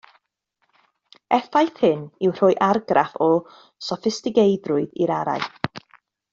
[1.37, 3.29] Effaith hyn yw rhoi argraff o
[3.91, 5.57] soffistigeiddrwydd i'r araith